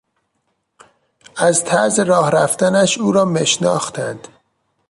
از 1.37 1.65
طرز 1.65 1.99
راه 1.99 2.31
رفتنش 2.31 2.97
او 2.97 3.11
را 3.11 3.25
میشناختند. 3.25 4.27